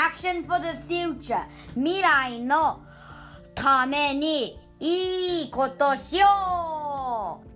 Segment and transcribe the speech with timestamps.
[0.00, 1.44] Action for the future
[1.76, 2.80] 未来の
[3.54, 7.50] ためにいいことしよう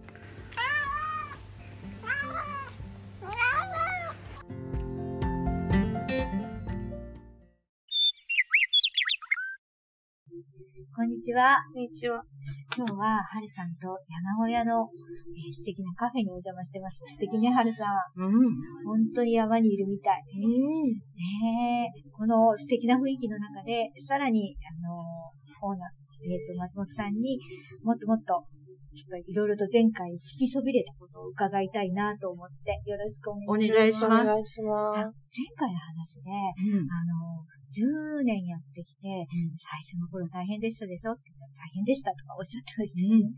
[10.94, 11.64] こんにちは。
[11.72, 12.33] こんにちは。
[12.74, 14.90] 今日は、はるさんと山小屋の、
[15.30, 16.98] えー素敵なカフェにお邪魔してます。
[17.06, 17.86] 素敵ね、はるさ
[18.18, 18.18] ん。
[18.18, 18.34] うん。
[18.82, 20.24] 本当に山にいるみたい。
[20.34, 20.90] うん。
[20.90, 25.94] ねえこの素敵な雰囲気の中で、さらに、あのー、オーナー、
[26.26, 27.38] えっ、と、松本さんに
[27.84, 28.42] もっともっと、
[28.90, 34.30] ちょっといろいろと前回聞きそびれたことを伺いたいなと思って、よろしくお願いします。
[34.30, 35.14] お願いします。
[35.30, 36.30] 前回の話で、
[36.74, 36.90] うん。
[36.90, 39.26] あの、10年やってきて、
[39.58, 41.12] 最初の頃大変でしたでしょ？
[41.12, 43.34] って言ったら大変でしたとかおっしゃってましたよね。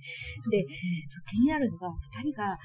[0.53, 0.65] で、
[1.09, 1.89] そう気になるのが、
[2.23, 2.57] 二人が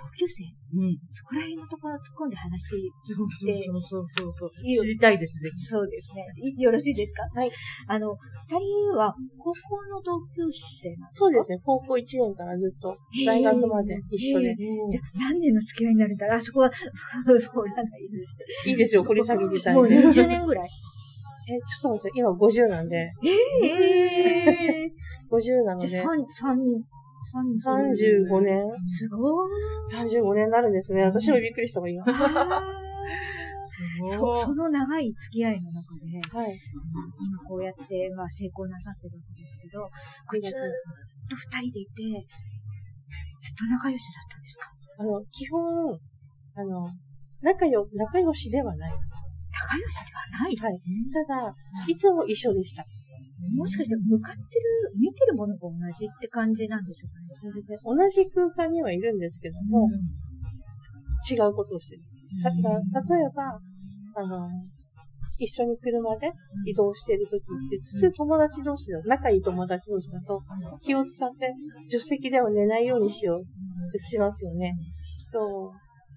[0.00, 0.42] 同級生、
[0.80, 0.96] うん。
[1.12, 4.50] そこら辺のところ突っ込んで話そうでそうそうそうそう。
[4.56, 5.50] 知りたいですね。
[5.54, 6.24] そうですね。
[6.40, 7.22] いよろしいですか？
[7.36, 7.50] はい。
[7.86, 8.16] あの、
[8.48, 11.20] 二人は高校の同級生なんですか？
[11.20, 11.58] そうですね。
[11.62, 14.56] 高校1年からずっと大学まで一緒で。
[14.90, 16.26] じゃあ、何年の付き合いになるんだ？
[16.26, 16.82] ろうあそこは、そ
[17.62, 18.36] うなんかいいです
[18.68, 19.96] いいですよ、掘り下げてたいもうね。
[19.98, 20.68] え、ち20年ぐらい。
[21.48, 23.12] ょっと待って、今50なんで。
[23.24, 24.92] ええ
[25.30, 26.58] 50なのでじゃあ、、三、三、
[27.62, 29.50] 三35年すごい。
[29.92, 31.04] 35年になるんですね。
[31.04, 32.04] 私もびっくりしたわ、今。
[32.04, 32.12] す
[34.14, 34.42] そごい。
[34.42, 36.58] その長い付き合いの中で、はい。
[37.20, 39.88] 今こうやって、まあ、成功なさってるわけですけど、
[40.42, 40.52] ずっ
[41.30, 42.26] と二人でいて、
[43.40, 44.66] ずっと仲良しだったんですか？
[44.98, 45.98] あの、基本、
[46.56, 46.86] あの、
[47.42, 48.92] 仲良、仲良しではない。
[49.70, 50.56] 仲良しではない。
[50.56, 50.82] はい。
[51.14, 51.54] ただ、
[51.86, 52.84] いつも一緒でした。
[53.54, 57.62] もしかして向かってる、見てるものが同じって感じなんでしょうかね。
[57.62, 59.88] で同じ空間にはいるんですけども、
[61.30, 62.02] 違うことをしてる。
[62.42, 62.78] ただ、
[63.16, 63.60] 例えば、
[64.16, 64.48] あの、
[65.38, 66.32] 一緒に車で
[66.66, 70.40] 移動しているときって、普通友達同士だ、仲いい友達同士だと、
[70.84, 71.54] 気を使って
[71.86, 73.42] 助手席では寝ないようにしよう
[73.88, 74.74] ってしますよね。
[75.32, 75.72] と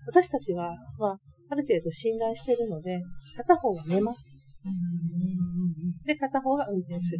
[0.07, 1.17] 私たちは、まあ、
[1.53, 2.99] ある程度信頼しているので、
[3.37, 4.25] 片方が寝ます。
[6.05, 7.19] で、片方が運転する。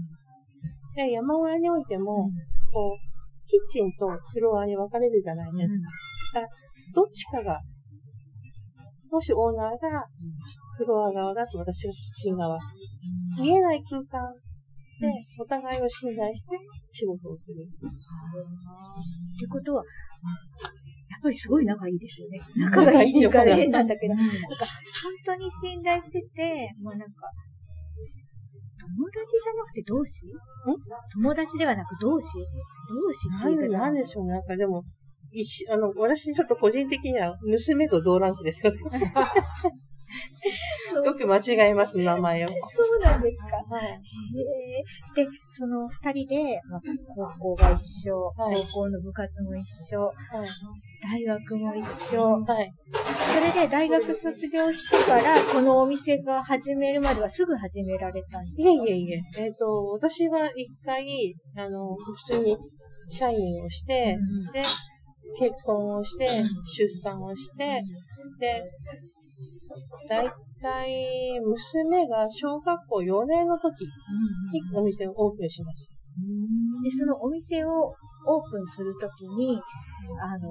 [0.96, 2.30] で、山小屋においても、
[2.74, 5.74] こう、キッチンとフロアに分かれるじゃないです
[6.34, 6.42] か。
[6.42, 6.50] だから
[6.96, 7.60] どっちかが、
[9.12, 10.06] もしオーナーが
[10.78, 12.58] フロア側だと私がキッチン側。
[13.40, 14.34] 見えない空間
[15.00, 16.58] でお互いを信頼して
[16.92, 17.58] 仕事をする。
[17.62, 19.84] ってことは、
[21.24, 22.40] ぱりすごい仲いいですよね。
[22.58, 24.34] 仲がいいから変なんだけど、なんか
[25.04, 27.32] 本当に信頼してて、もうなんか、
[28.84, 30.28] 友達じゃなくて同志？
[31.14, 32.28] 友達ではなく同志？
[32.90, 34.34] 同志ってなんで、いうかなんでしょうね。
[34.34, 34.84] なんかでも、
[35.32, 38.80] 一緒あの、私ちょっと個人的には娘と同ランクですよね。
[41.04, 42.48] よく間違えます、名前を。
[42.48, 43.48] そうなんですか。
[43.74, 44.00] はい。
[45.16, 45.26] で、
[45.58, 46.82] その二人で、まあ、
[47.40, 50.14] 高校が一緒、はい高校の部活も一緒、はい。
[51.04, 52.22] 大学も一緒。
[52.42, 52.72] はい。
[53.34, 58.62] それで大学卒業してから、このお店が始めるまではすぐ始められたんですか？
[58.64, 59.22] いえいえいえ。
[59.46, 62.56] えっ、と、私は一回、あの、普通に
[63.10, 64.62] 社員をして、うんで、
[65.40, 67.82] 結婚をして、出産をして、
[68.40, 68.64] で、
[70.08, 70.30] だい
[70.62, 75.94] たい娘が小学校4年の時にお店をオープンしました。
[76.84, 77.70] で、そのお店を
[78.28, 79.60] オープンするときに、
[80.22, 80.50] あの、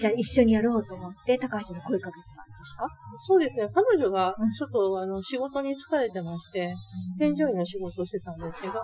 [0.00, 2.88] じゃあ一緒にやろうと思って、高橋に声かけたんですか？
[3.26, 3.68] そうですね。
[3.72, 6.74] 彼女がうん、ちょっと、あの、仕事に疲れてまして、
[7.18, 8.74] 添乗員の仕事をしてたんですけど、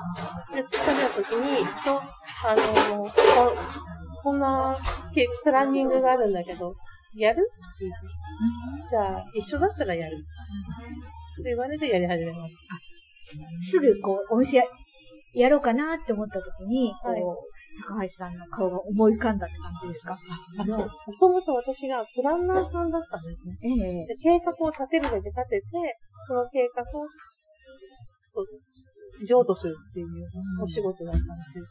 [0.54, 3.12] で、疲れた時に、と、あの、こ
[4.22, 4.76] こんな、
[5.14, 6.74] けプランニングがあるんだけど、
[7.16, 7.50] やる？
[7.74, 10.16] って言って、じゃあ、一緒だったらやる。
[10.16, 12.54] って言われてやり始めまし
[13.70, 14.64] すぐこう、お店や
[15.34, 17.22] やろうかなって思ったときに、こう、はい
[17.88, 20.18] 高橋さんの顔が思い浮かんだって感じですか？
[20.56, 20.62] た。
[20.62, 23.58] あの、もともと私がプランナーさんだったんですね。
[23.62, 23.68] え
[24.02, 25.66] えで計画を立てるだけ立てて、
[26.26, 27.06] その計画を、
[29.26, 30.06] 譲渡するっていう
[30.62, 31.64] お仕事だったんですよ。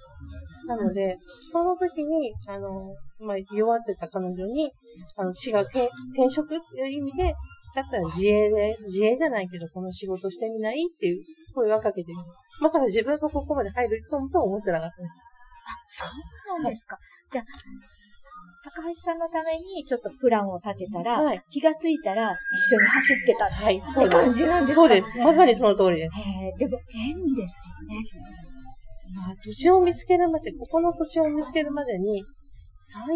[0.67, 1.17] なので、
[1.51, 4.71] その時に、あの、まあ、弱ってた彼女に、
[5.17, 7.33] あの、違う、転転職っていう意味で、
[7.75, 10.89] だったら自営で、自営じゃないけど、この仕事してみない？
[10.93, 11.23] っていう
[11.53, 12.17] 声はかけてる。
[12.61, 15.28] まさか自分がここまで入るとは思ってなかったです。
[15.91, 16.05] そ
[16.55, 16.97] うなんですか。
[17.31, 17.45] じゃあ、
[18.63, 24.33] 高橋さんのためにちょっとプランを立てたら、はい気がついたら一緒に走ってたはい、そう感。
[24.33, 24.81] じなんですか？
[24.81, 25.17] そうです。
[25.19, 26.15] まさにその通りです。
[26.19, 26.21] へ
[26.55, 27.95] えでも縁ですよね。
[29.15, 32.23] まあ、土地を見つけるまで、ここの土地を見つけるまでに、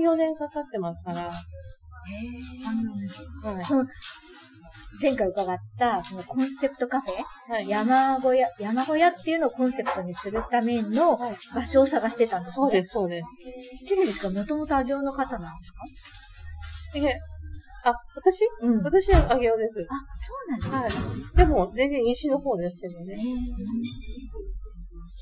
[0.01, 1.27] 3、4年かかってますから、へえ
[3.55, 3.65] はい。
[3.65, 3.85] その
[5.01, 7.67] 前回伺った、そのコンセプトカフェ、はい。
[7.67, 12.61] 山小屋、山小屋っていうのをコンセプトにするためのはい場所を探してたんですね。
[12.61, 13.77] そうです、そうです。
[13.77, 16.99] 失礼ですが、もともとあ行の方なんですか？
[16.99, 17.19] いえ、
[17.83, 18.45] あ、私？
[18.61, 18.79] うん。
[18.79, 19.73] あ、私はあげおです。
[19.73, 20.77] そうなんですね。
[20.77, 21.37] はい。
[21.37, 23.15] でも、全然西の方ですけどね。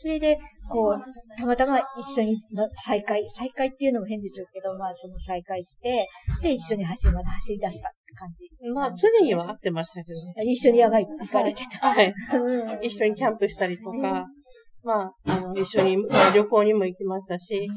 [0.02, 0.38] それで、
[0.68, 6.08] こう、たまたま一緒にの再会、再会っていうのも変でしょうけど、まあその再会して、
[6.42, 8.46] で、一緒に走り、また走り出したって感じ。
[8.74, 10.34] まあ、常には会ってましたけどね。
[10.46, 11.90] 一緒に山行かれてた。
[11.90, 12.14] はい。
[12.34, 14.28] うん一緒にキャンプしたりとか、
[14.84, 17.68] まあ、あの、一緒に、まあ旅行にも行きましたし、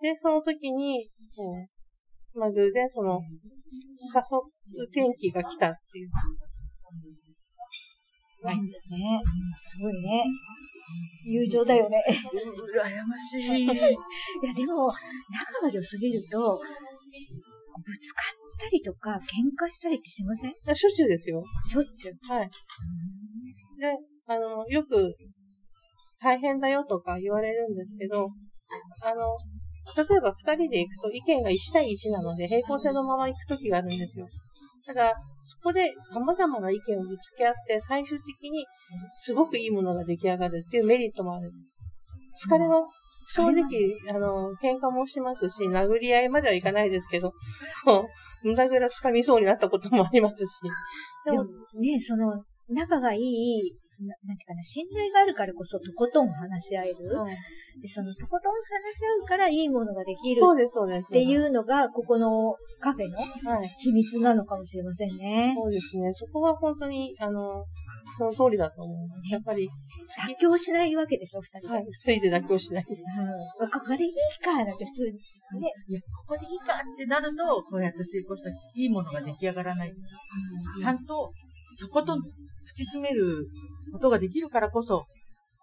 [0.00, 6.10] で、その時に、こうまあ、偶然その、誘う天気が来たっていう。
[8.44, 8.56] はい。
[8.56, 8.66] ね。
[9.56, 10.24] すごいね。
[11.24, 12.02] 友情だよね。
[12.08, 12.16] 羨
[13.06, 13.62] ましい。
[13.64, 14.90] いや、でも、
[15.30, 16.60] 仲が良すぎると、
[17.80, 20.50] ぶつかったりとか、喧嘩したりってしません？
[20.52, 21.42] しょっちゅうですよ。
[21.70, 22.32] しょっちゅう。
[22.32, 22.50] はい。
[23.80, 23.96] で、
[24.26, 25.14] あの、よく、
[26.20, 28.30] 大変だよとか言われるんですけど、
[29.02, 29.36] あの、
[29.96, 34.28] 例えば二人で行くと意見が1対1なので平行線のまま行くときがあるんですよ。
[34.86, 38.64] ただ、そこで様々な意見をぶつけ合って、最終的に
[39.18, 41.50] すごくいいものが出来上がるっていうメリットもある。
[42.46, 42.86] 疲れは、
[43.26, 43.64] 正直、
[44.10, 47.32] あの、喧嘩もしますし、殴り合いまではいかないですけど、
[47.84, 48.02] も
[48.44, 50.48] う胸ぐらつかみそうになったこともありますし。
[51.24, 57.18] でも、ね、その、仲がいい、ななんていうかな、信頼があるからこそとことん話し合える。
[57.18, 57.36] はい
[57.80, 61.06] で、そのとことん話し合うからいいものができるそうです、そうです。
[61.06, 63.68] っていうのが、ここのカフェのはい。
[63.78, 65.54] 秘密なのかもしれませんね。
[65.56, 66.12] そうですね。
[66.12, 67.64] そこは本当に、あの、
[68.18, 69.32] その通りだと思います。
[69.32, 69.68] やっぱり、
[70.28, 71.74] 妥協しないわけでしょ、二人で。
[71.74, 71.84] はい。
[72.06, 72.84] 二人で妥協しない。
[72.88, 73.70] うん。
[73.70, 74.12] ここでいい
[74.44, 75.12] か、なんて普通に。
[75.12, 75.72] ね。
[75.88, 79.92] いや、ここでいいかってなると、こうやって成功したいいものが出来上がらない。
[80.80, 81.32] ちゃんと、
[81.82, 82.22] とことん突
[82.76, 83.48] き詰める
[83.92, 85.04] ことができるからこそ、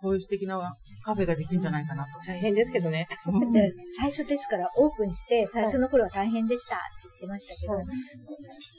[0.01, 0.59] こういう素敵な
[1.05, 2.09] カフェができるんじゃないかなと。
[2.27, 3.07] 大変ですけどね。
[3.53, 7.85] で最初ですから、オープンして、最初の頃は大変でしたってってましたけど、はい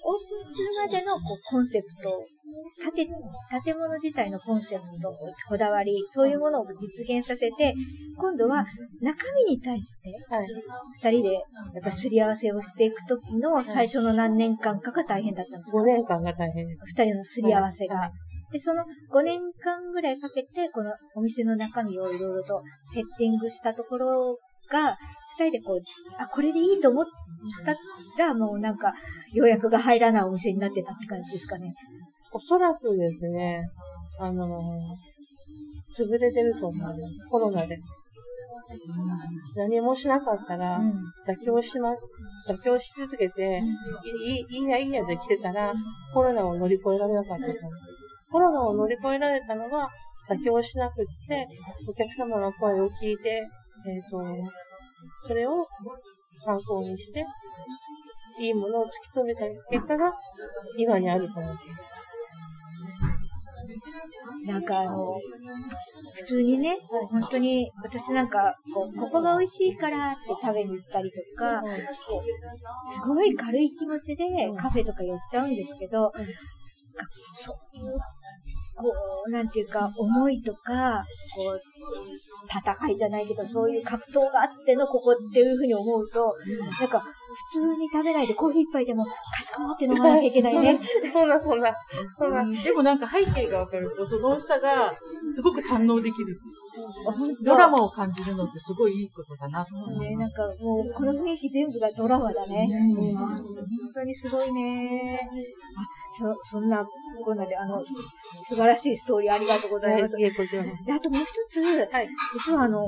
[0.02, 2.24] オープンするまでのこうコンセプト、
[2.94, 3.12] 建て、
[3.64, 5.14] 建物自体のコンセプト、
[5.48, 7.74] こだわり、そういうものを実現させて、
[8.16, 8.64] 今度は
[9.00, 10.46] 中身に対して、はい。
[11.02, 11.44] 二人でやっ
[11.82, 16.80] ぱりすり合わせをしていくときの最初の何年間かが大変だったんです5年間が大変です。
[16.86, 17.96] 二人のすり合わせが。
[17.96, 18.10] はい
[18.52, 22.60] で、その5年間ぐらいかけて、このお店の中身をいろいろと
[22.92, 24.38] セッティングしたところ
[24.72, 24.96] が、
[25.38, 25.80] 二人でこう、
[26.18, 27.04] あ、これでいいと思っ
[28.16, 28.94] たら、もうなんか、
[29.32, 31.74] 予約が入らないお店になってたって感じですかね。
[32.32, 33.68] おそらくですね、
[34.18, 34.60] あの
[35.90, 36.96] 潰れてると思う。
[37.30, 37.78] コロナで。
[39.56, 40.92] 何もしなかったら、うん。
[41.26, 41.90] 妥協しま、
[42.48, 43.60] 妥協し続けて、
[44.26, 45.72] いい、いいやいいやで来てたら、
[46.14, 47.72] コロナを乗り越えられなかったと思う。
[48.30, 49.90] コロナを乗り越えられたのは、
[50.28, 51.48] 妥協しなくって、
[51.88, 53.42] お客様の声を聞いて、
[53.88, 54.22] えっ、と、
[55.26, 55.66] それを
[56.36, 57.24] 参考にして、
[58.40, 60.12] いいものを突き詰めた結果が、
[60.78, 61.56] 今にあると思っ。
[64.46, 65.20] なんかあの、
[66.14, 66.76] 普通にね、
[67.10, 71.62] 本当に私なんか、こう、ここが美味しいからって食べに行ったりとか、
[72.94, 74.24] すごい軽い気持ちで
[74.56, 76.26] カフェとか寄っちゃうんですけど、うん。
[77.34, 77.98] そういう、
[78.80, 78.92] こ
[79.26, 81.04] う、なんていうか、思いとか、
[81.36, 81.60] こう、
[82.50, 86.34] 戦いじゃないけど、そういう格闘があってのここっていうふうに思うと、
[86.80, 87.00] なんか、
[87.52, 90.80] 普通に食べないでコーヒー一杯でも、かしこまって飲まなきゃいけないね。
[91.12, 91.72] そんな、そんな、
[92.18, 92.62] そんな。
[92.62, 94.92] でもなんか背景がわかると、その美味しさが
[95.34, 96.36] すごく堪能できる。
[97.42, 100.00] ドラマを感じるのってすごいいいことだなと思う。
[100.00, 102.68] ね、なんかもう、この雰囲気全部がドラマだね。
[102.70, 103.44] うん本
[103.94, 105.20] 当にすごいね。
[105.76, 106.86] あ、そ、そんな、
[107.24, 110.18] こんなで、あの、素晴らしいストーリーありがとうございます。
[110.18, 110.72] いえ、こちらも。
[110.84, 112.08] で、あともう一つ、はい。
[112.34, 112.84] 実はあの、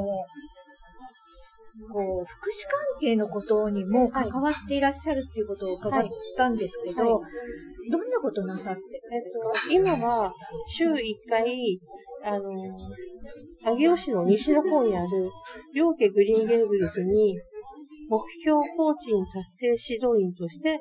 [1.92, 6.02] こう、福祉関係のことにも関わっていらっしゃるっていうことを伺っ
[6.36, 7.20] たんですけど、はいは
[7.90, 10.32] どんなことなさってえっと、今は、
[10.68, 10.98] 週1
[11.28, 11.80] 回、
[12.24, 12.52] あの、
[13.76, 15.30] 上尾市の西の方にある、
[15.74, 17.38] 両家グリーンゲーブルスに、
[18.08, 20.80] 目標コーチン達成指導員として、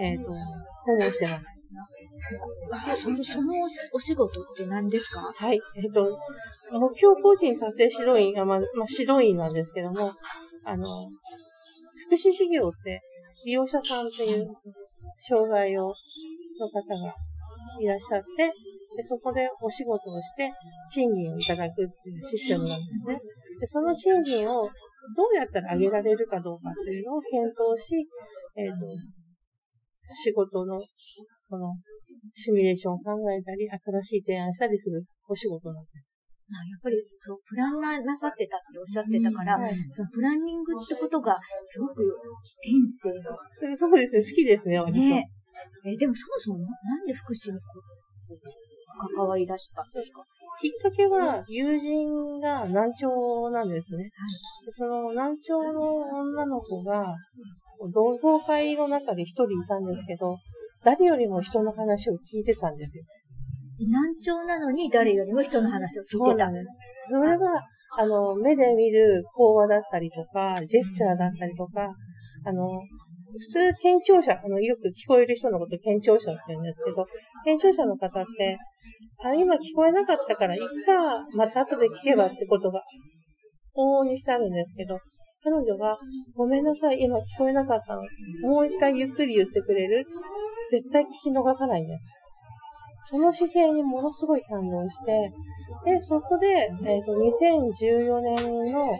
[0.00, 1.57] えっ、と、訪問してます。
[2.96, 3.54] その、その
[3.92, 5.32] お仕事って何ですか？
[5.34, 5.60] はい。
[5.76, 6.18] えっ、と、
[6.72, 10.12] 目標コーチン達成指導員が、まあ、ま、指導員なんですけども、
[10.64, 11.08] あの、
[12.06, 13.00] 福祉事業って、
[13.44, 14.46] 利用者さんっていう
[15.28, 15.94] 障害を、
[16.60, 17.14] の方が
[17.80, 18.52] いらっしゃって、
[18.96, 20.50] でそこでお仕事をして、
[20.92, 23.20] 賃金をいただくっていうシステムなんですね。
[23.60, 24.70] で、その賃金をど
[25.32, 28.08] うやったら上げられるかどうかっていうのを検討し、
[28.56, 28.86] えっ、と、
[30.24, 30.78] 仕事の
[31.48, 31.72] この、
[32.34, 36.06] シミュレーションを考えたり、新しい提案したりするお仕事なんです。
[36.48, 42.00] あやっぱり、そう、プランナーなさってたっておっしゃってたから、はいそのプランニングってことが、すごく
[42.64, 43.36] 天性の。
[43.70, 44.98] でそうですね、好きですね、割と。
[45.00, 45.28] ね
[45.84, 47.58] え、でもそもそもななんで福祉に
[49.16, 50.24] 関わり出したんですか？
[50.60, 54.04] きっかけは、友人が難聴なんですね。
[54.64, 57.14] でその難聴の女の子が、
[57.92, 60.36] 同窓会の中で一人いたんですけど、
[60.84, 63.04] 誰よりも人の話を聞いてたんですよ。
[63.86, 66.50] 難聴なのに誰よりも人の話を聞いてた。
[66.50, 66.66] です。
[67.10, 67.62] それは、
[67.96, 71.94] あの、目で見る講話だったりとか、ジェスチャーだったりとか、
[72.44, 72.82] あの、
[73.32, 77.06] 普通、健聴者、あの、よく聞こえる人のこと健聴者って言うんですけど、
[77.44, 78.58] 健聴者の方って、
[79.24, 82.82] あ、今聞こえなかったから、いっか、また後で聞けばってことが、
[83.76, 84.98] 往々にしてあるんですけど、
[85.44, 85.96] 彼女が、
[86.34, 88.02] ごめんなさい、今聞こえなかったの。
[88.42, 90.06] もう一回ゆっくり言ってくれる？
[90.70, 92.00] 絶対聞き逃さないね。
[93.10, 95.32] その姿勢にものすごい感動して、
[95.84, 96.46] で、そこで、
[96.84, 98.98] えっ、と、2014年の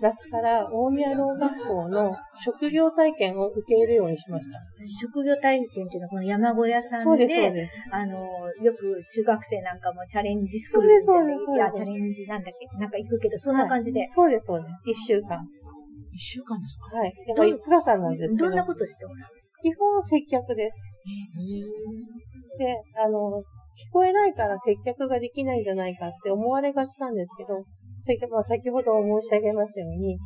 [0.00, 4.58] 夏から大宮農学校の職業体験を受け入れるようにしました。
[5.00, 7.72] 職業体験っていうのはこの山小屋さそうんです、そうで、です。
[7.92, 8.16] あの、
[8.62, 12.78] よく中学生なんかもチャレンジスクールみたいいや、チャレンジなんだっけ？
[12.78, 14.08] なんか行くけど、そんな感じで。
[14.08, 14.98] そうです、そうです。
[14.98, 15.46] 一週間。
[16.14, 16.96] 一週間ですか？
[16.96, 17.12] はい。
[17.26, 18.46] やっぱ5日間なんですけど。
[18.48, 19.30] どんなことしてもらう
[19.62, 20.76] 基本接客です。
[22.58, 23.42] で、あの、
[23.74, 27.58] 聞こえないから接客ができないんじゃないかって思われがちなんですけど、
[28.06, 30.18] 接客まあ、先ほど申し上げましたように、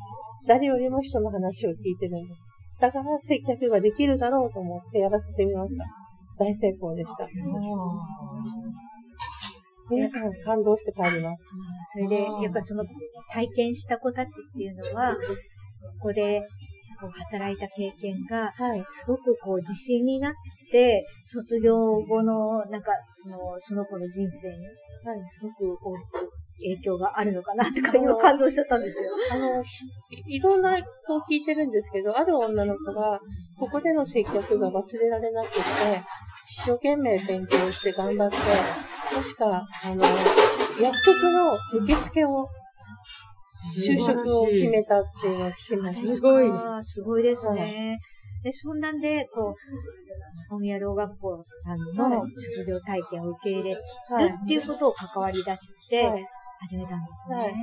[0.46, 2.40] 誰よりも人の話を聞いてるんです。
[2.80, 5.84] だから接客ができるだろうと思ってやらせてみました。
[6.38, 7.26] 大成功でした。
[9.90, 11.42] 皆さん感動して帰ります。
[11.94, 12.84] それで、やっぱその
[13.32, 15.16] 体験した子たちっていうのは、
[15.80, 16.42] ここで
[17.00, 18.84] こう働いた経験が、はい。
[18.90, 20.32] すごくこう自信になっ
[20.72, 24.66] て、卒業後の、なんか、その、その子の人生に、
[25.04, 29.36] はい、すごく大きく影響があるのかなとか今感動しちゃったんですけど。
[29.36, 29.70] あの、ひ
[30.26, 33.20] いろんな子を聞いてるんですけど、ある女の子が、
[33.56, 35.60] ここでの接客が忘れられなくて、
[36.48, 38.36] 一生懸命勉強して頑張って、
[39.14, 40.04] 確か、あの、
[40.80, 42.48] 薬局の受付を、
[43.74, 46.14] 就職を決めたっていうのを聞きました。
[46.14, 46.46] すごい。
[46.84, 47.98] すごいですはね。
[48.42, 49.54] で、そんなんで、こ
[50.50, 54.26] う、大宮老学校さんのはい職業体験を受け入れるはい。
[54.26, 56.26] っていうことを関わり出してはい
[56.60, 57.06] 始めたんで
[57.40, 57.54] すね。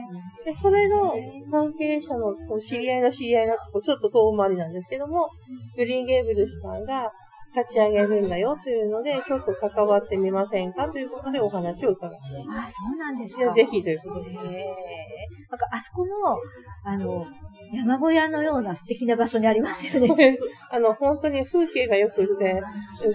[0.45, 1.13] で、それの
[1.51, 5.27] 関係者のこう知り合いの知り合いのこうちょっと遠回りなんですけども、
[5.75, 7.11] グリーンゲーブルスさんが
[7.55, 12.17] 立ち上げるんだよというので、ちょっと関わってみませんかということでお話を伺って。
[12.49, 13.53] あ、そうなんですか。
[13.53, 14.33] ぜひということで。
[14.33, 16.37] なんか、あそこの、
[16.83, 17.25] あの、
[17.73, 20.37] 山小屋のような素敵な場所にありますよね。
[20.69, 22.61] あの、本当に風景が良くって、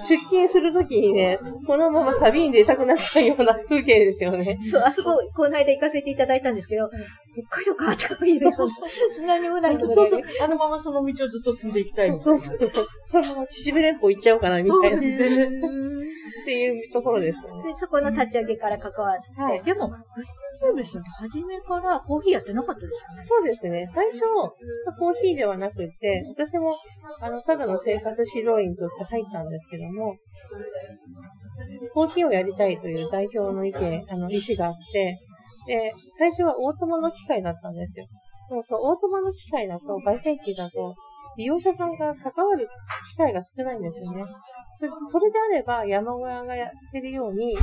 [0.08, 4.58] 出勤するときにね、このまま旅に出たくなっちゃうような風景ですよね。
[4.70, 6.88] そう、あそこ、この間行かせていただいたんですけど、
[7.32, 8.50] 北海道かとか言うよ
[9.26, 10.44] 何もないところでそうそう。
[10.44, 12.40] あのままその道をずっと進んでいきたいみたいな。
[12.40, 12.70] そうそう。
[12.70, 14.98] このまま秩父連峰行っちゃおうかな、みたいな。
[16.40, 16.44] っ。
[16.44, 17.72] ていうところですよね。
[17.72, 23.24] で、そこの立ち上げから関わって、はいでも、グリーンベーブルさんって初めからコーヒーやってなかったですよね。
[23.24, 23.88] そうですね。
[23.94, 24.20] 最初、
[24.98, 26.72] コーヒーではなくて、私も、
[27.22, 30.16] あの、ただの生活指導員として入ったんですけども、
[31.94, 35.20] コーヒーをやりたいという代表の意見、あの、意思があって、
[35.70, 38.06] で、最初はオートマの機械だったんですよ。
[38.48, 40.96] でもそう、オートマの機械だと、焙煎機だと、
[41.36, 42.68] 利用者さんが関わる
[43.14, 44.24] 機会が少ないんですよね。
[45.06, 47.56] それであれば、山小屋がやってるように、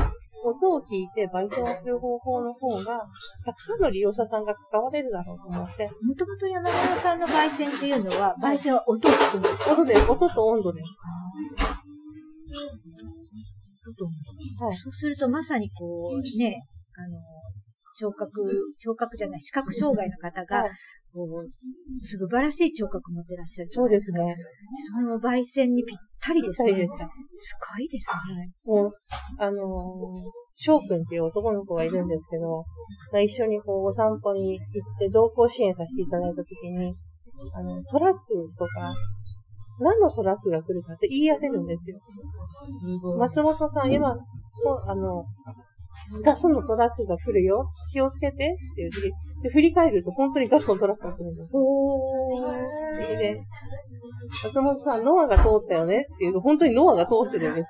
[0.45, 3.05] 音を聞いて焙煎をする方法の方が、
[3.43, 9.73] たくさんの利用者さんが関われるだろうと思って、もともと山小屋さんの焙煎っていうのは、焙煎は音を聞くんですか？
[9.73, 10.81] 音で、音と温度で。
[10.81, 10.87] は
[14.71, 14.75] い。
[14.77, 16.63] そうするとまさにこう、ね、
[16.95, 17.19] あの、
[17.99, 18.31] 聴覚、
[18.79, 20.71] 聴覚じゃない、視覚障害の方が、はい
[21.13, 21.49] こう、
[21.99, 23.71] 素晴らしい聴覚持ってらっしゃる。
[23.71, 24.35] そうですね。
[24.93, 26.73] その焙煎にぴったりですね。
[26.75, 28.51] ぴったりでしたすごいですね。
[28.65, 28.91] もう、
[29.39, 32.65] あのー翔くんっていう男の子がいるんですけど、
[33.21, 36.91] 一緒にこうお散歩に行って同行支援させていただいたときに、
[37.53, 38.19] あの、トラック
[38.57, 38.91] とか、
[39.79, 41.97] 何のトラックが来るかって言い当てるんですよ。
[43.19, 44.21] 松本さん、今、こ
[44.87, 45.23] うあの、
[46.23, 47.69] ガスのトラックが来るよ。
[47.91, 49.11] 気をつけてって言って、
[49.43, 51.51] で、振り返ると本当にガスのトラックが来るんです。
[51.51, 53.39] それで、
[54.43, 57.69] 松本さん、ノアが通ったよねって言うと、本当にノアが通ってるんです。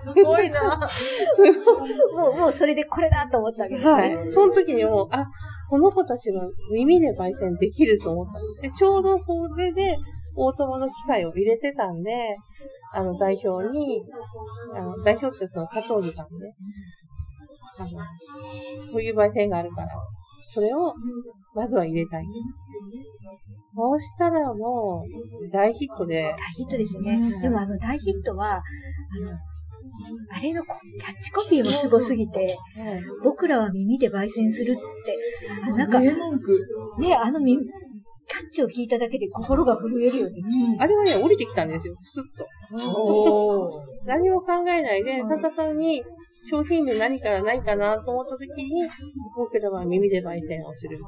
[0.00, 0.88] すごいな。
[1.34, 3.92] そ れもう、もうそれでこれだと思ったわけですね。
[3.92, 4.32] はい。
[4.32, 5.26] その時にもう、あ、
[5.70, 8.62] この子たちは耳で焙煎できると思ったんです。
[8.62, 9.96] で、ちょうどそれで、
[10.40, 12.12] オートマの機械を入れてたんで、
[12.94, 14.02] あの、代表に、
[14.72, 16.54] あの、代表ってその、加藤さんで、
[17.78, 17.90] あの、
[18.92, 19.88] こういう焙煎があるから、
[20.50, 20.94] それを、
[21.54, 22.24] まずは入れたい。
[23.74, 26.34] そうしたらもう、大ヒットで。
[26.36, 27.30] 大ヒットですよね。
[27.40, 28.62] でもあの大ヒットは、あの、
[30.30, 32.56] あれのキャッチコピーもすごすぎて、
[33.22, 35.16] 僕らは耳で焙煎するって、
[35.64, 36.12] あなんか、ね、
[37.14, 40.36] あの耳、キャッチを聞いただけで心が震えるよね。
[40.78, 42.46] あれはね、降りてきたんですよ、スッと。
[44.06, 46.02] 何も考えないで、ただ単に
[46.40, 48.88] 商品名何からないかなと思った時に、
[49.36, 50.98] 僕らは耳で焙煎をする。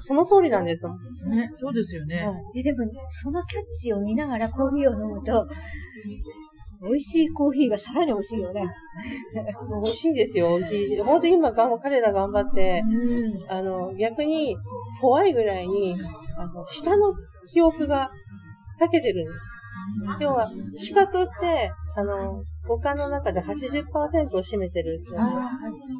[0.00, 0.96] その通りなんですよ。
[1.28, 2.26] ね、そうですよね。
[2.54, 5.46] えでも、そのキャッチを見ながらコーヒーを飲むと、
[6.82, 8.62] 美味しいコーヒーがさらに美味しいよね。
[9.84, 11.00] 美味しいですよ、美味しいし。
[11.00, 13.52] 本当に今、彼ら頑張って、うん。
[13.52, 14.56] あの、逆に
[15.00, 15.96] 怖いぐらいに、
[16.38, 17.14] あの、下の
[17.52, 18.10] 記憶が
[18.78, 20.22] 長けてるんです。
[20.22, 23.84] 要は、資格って、あの、五感の中で80%
[24.36, 25.32] を占めてるんですよね。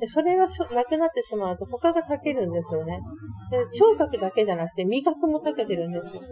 [0.00, 3.00] でそれがなくなってしまうと他が長けるんですよね。
[3.50, 6.20] で聴覚だけじゃなくて味覚も長けてるんですよ。
[6.20, 6.26] だ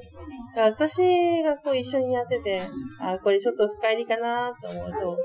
[0.55, 2.69] から私がこう一緒にやってて、
[3.01, 5.17] あ、これちょっと深入りかなと思うと、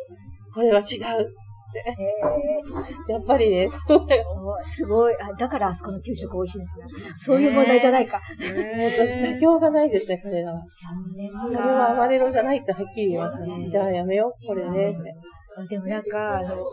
[0.54, 1.34] これは違う
[1.70, 3.12] って。
[3.12, 4.58] やっぱりね、そうだよ。
[4.60, 5.34] おすごいあ。
[5.34, 7.12] だからあそこの給食美味しいんですね。
[7.16, 8.22] そういう問題じゃないか。
[8.40, 10.62] 妥協がないですね、彼らは。
[10.70, 13.68] そうですこれはアマレロじゃないってはっきり言いますね。
[13.70, 14.96] じゃあやめよう、これね。
[15.68, 16.66] でもなんか、あの、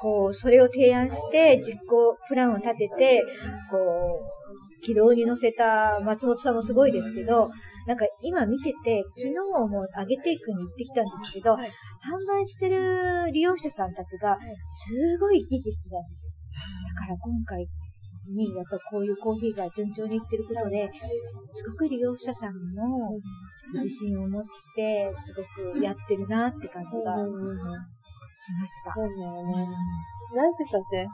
[0.00, 3.22] こう、それを提案して、実行プランを立てて、
[3.70, 4.41] こう、
[4.82, 7.50] 軌道に乗せた松本さんもすごいですけど、
[7.86, 11.70] なんか今見てて、昨日も上げていくに行ってきたんですけど、はい
[12.02, 14.36] 販売してる利用者さんたちが、
[14.74, 16.32] すごい生き生きしてたんですよ。
[16.98, 17.66] だから今回
[18.26, 20.90] に、やっぱこういうコーヒーが順調にいってることで、
[21.54, 23.14] すごく利用者さんも
[23.74, 24.42] 自信を持っ
[24.74, 27.14] て、すごくやってるなって感じが
[28.34, 28.92] しました。
[28.94, 29.66] そうだよね。
[30.34, 31.06] なんて言ったって、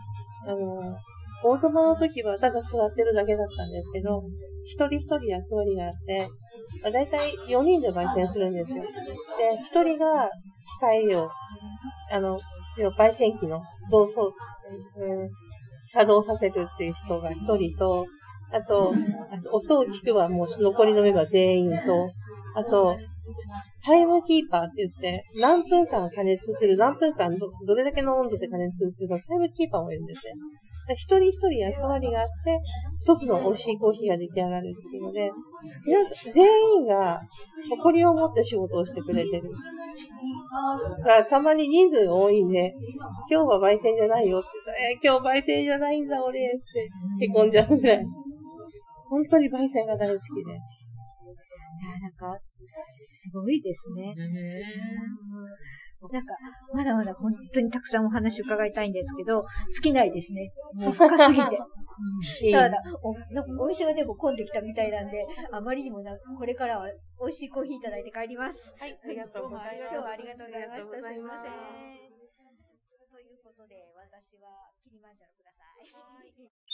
[0.47, 0.97] あの、
[1.45, 4.23] オートマの時はただ座ってるだけだったんですけど、
[4.65, 6.29] 一人一人役割があって、
[6.83, 8.83] まあ、大体4人で焙煎するんですよ。
[8.83, 8.89] で、
[9.63, 11.31] 一人が機械を、
[12.11, 12.39] あの、
[12.97, 14.21] 焙煎機の動作、
[14.97, 15.31] うん、
[15.93, 18.07] 作動させるっていう人が一人と、
[18.53, 18.93] あと、
[19.31, 22.11] あと音を聞くはもう残りのメンバー全員と、
[22.55, 22.97] あと、
[23.85, 30.35] タイムキーパーって言って、何分間加熱する、何分間どどれだけの温度で加熱するっていうのをタイムキーパーもいるんですよ。
[30.95, 32.61] 一人一人役割があって、
[33.01, 35.31] 一つの美味しいコーヒーが出来上がるっていうので、
[36.35, 36.45] 全
[36.83, 37.21] 員が
[37.71, 39.51] 誇りを持って仕事をしてくれてる。
[40.99, 42.75] だからたまに人数が多いんで、
[43.31, 46.51] 今日は焙煎じゃないよって言ったら、えー今日焙煎じゃないんだ俺っ
[47.19, 48.05] てへこんじゃうぐらい。
[49.09, 50.53] 本当に焙煎が大好きで。
[50.53, 54.15] いや、なんか、すごいですね。
[56.07, 56.35] ねなんか、
[56.73, 60.53] まだまだ本当にたくさんお話伺いたいんですけど、尽きないですね。
[60.75, 61.59] もう深すぎて。
[62.53, 66.87] ただ、おなんかお店がでも混んできたみたいなんで、あまりにもなこれからは
[67.21, 68.73] 美味しいコーヒーいただいて帰ります。
[68.79, 69.91] はい、ありがとうございます。
[69.91, 70.85] 今日はありがとうございました。
[70.85, 71.53] すいません。
[73.11, 76.68] ということで、私はキリマンジャロください。